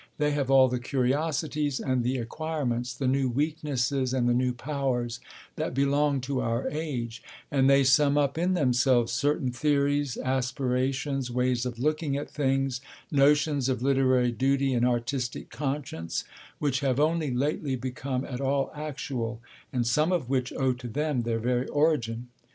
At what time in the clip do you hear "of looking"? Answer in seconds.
11.67-12.17